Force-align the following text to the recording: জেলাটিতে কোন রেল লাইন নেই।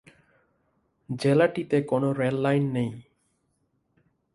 জেলাটিতে 1.09 1.77
কোন 1.81 2.03
রেল 2.11 2.35
লাইন 2.41 2.63
নেই। 2.73 2.91